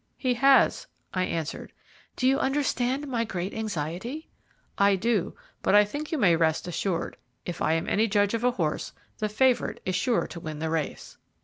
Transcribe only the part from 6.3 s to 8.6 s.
rest assured. If I am any judge of a